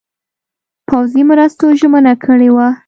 [0.87, 2.67] پوځي مرستو ژمنه کړې وه.